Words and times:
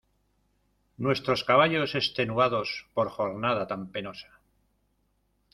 nuestros 0.97 1.43
caballos, 1.43 1.93
extenuados 1.93 2.87
por 2.95 3.07
jornada 3.11 3.67
tan 3.71 3.81
penosa 3.93 4.31